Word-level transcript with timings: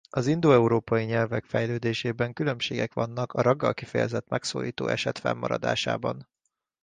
Az 0.09 0.27
indoeurópai 0.27 1.05
nyelvek 1.05 1.45
fejlődésében 1.45 2.33
különbségek 2.33 2.93
vannak 2.93 3.33
a 3.33 3.41
raggal 3.41 3.73
kifejezett 3.73 4.27
megszólító 4.29 4.87
eset 4.87 5.19
fennmaradásában. 5.19 6.27